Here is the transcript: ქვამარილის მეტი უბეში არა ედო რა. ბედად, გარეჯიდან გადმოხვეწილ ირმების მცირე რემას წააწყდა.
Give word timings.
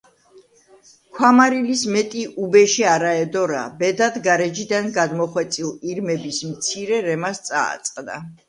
ქვამარილის 1.17 1.83
მეტი 1.95 2.23
უბეში 2.45 2.87
არა 2.95 3.11
ედო 3.25 3.45
რა. 3.53 3.61
ბედად, 3.83 4.19
გარეჯიდან 4.31 4.89
გადმოხვეწილ 4.99 5.71
ირმების 5.93 6.45
მცირე 6.55 7.03
რემას 7.11 7.47
წააწყდა. 7.51 8.23